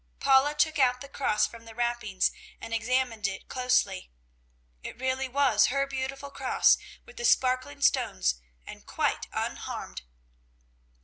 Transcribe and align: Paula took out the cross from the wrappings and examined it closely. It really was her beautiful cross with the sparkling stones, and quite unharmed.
Paula 0.19 0.55
took 0.55 0.79
out 0.79 1.01
the 1.01 1.07
cross 1.07 1.45
from 1.45 1.65
the 1.65 1.75
wrappings 1.75 2.31
and 2.59 2.73
examined 2.73 3.27
it 3.27 3.47
closely. 3.47 4.09
It 4.81 4.99
really 4.99 5.27
was 5.29 5.67
her 5.67 5.85
beautiful 5.85 6.31
cross 6.31 6.79
with 7.05 7.17
the 7.17 7.23
sparkling 7.23 7.83
stones, 7.83 8.41
and 8.65 8.83
quite 8.87 9.27
unharmed. 9.31 10.01